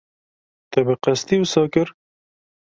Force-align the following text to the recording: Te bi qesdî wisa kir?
Te 0.71 0.79
bi 0.87 0.95
qesdî 1.03 1.35
wisa 1.43 1.63
kir? 1.73 1.87